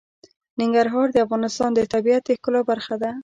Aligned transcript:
ننګرهار 0.59 1.07
د 1.11 1.17
افغانستان 1.25 1.69
د 1.73 1.79
طبیعت 1.93 2.23
د 2.25 2.29
ښکلا 2.37 2.61
برخه 2.69 2.95
ده. 3.01 3.11